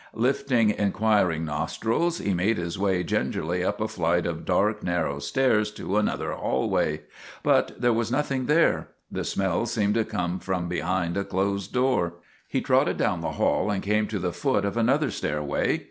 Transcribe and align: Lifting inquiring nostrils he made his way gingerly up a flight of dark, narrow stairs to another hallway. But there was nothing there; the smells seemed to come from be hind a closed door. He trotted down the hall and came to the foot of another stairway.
Lifting 0.15 0.71
inquiring 0.71 1.45
nostrils 1.45 2.17
he 2.17 2.33
made 2.33 2.57
his 2.57 2.79
way 2.79 3.03
gingerly 3.03 3.63
up 3.63 3.79
a 3.79 3.87
flight 3.87 4.25
of 4.25 4.45
dark, 4.45 4.81
narrow 4.81 5.19
stairs 5.19 5.69
to 5.73 5.95
another 5.97 6.31
hallway. 6.33 7.01
But 7.43 7.79
there 7.79 7.93
was 7.93 8.11
nothing 8.11 8.47
there; 8.47 8.87
the 9.11 9.23
smells 9.23 9.71
seemed 9.71 9.93
to 9.93 10.03
come 10.03 10.39
from 10.39 10.67
be 10.67 10.79
hind 10.79 11.17
a 11.17 11.23
closed 11.23 11.71
door. 11.71 12.13
He 12.47 12.61
trotted 12.61 12.97
down 12.97 13.21
the 13.21 13.33
hall 13.33 13.69
and 13.69 13.83
came 13.83 14.07
to 14.07 14.17
the 14.17 14.33
foot 14.33 14.65
of 14.65 14.75
another 14.75 15.11
stairway. 15.11 15.79